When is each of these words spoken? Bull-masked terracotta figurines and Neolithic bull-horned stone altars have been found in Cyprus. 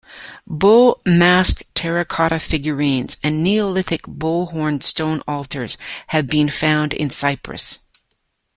Bull-masked 0.47 1.75
terracotta 1.75 2.39
figurines 2.39 3.17
and 3.21 3.43
Neolithic 3.43 4.01
bull-horned 4.07 4.83
stone 4.83 5.21
altars 5.27 5.77
have 6.07 6.25
been 6.25 6.49
found 6.49 6.91
in 6.95 7.11
Cyprus. 7.11 7.81